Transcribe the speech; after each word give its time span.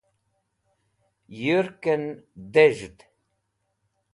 yurk'en 1.41 2.03
dez̃hd 2.53 2.97